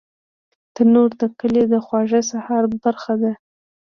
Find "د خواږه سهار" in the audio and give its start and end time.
1.73-2.63